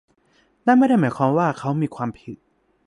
[0.65, 2.37] นั่นไม่ได้หมายความว่าเขามีความผิด